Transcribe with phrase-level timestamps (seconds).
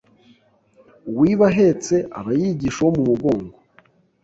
[1.09, 3.53] Uwiba ahetse aba yigisha uwo mu mugongo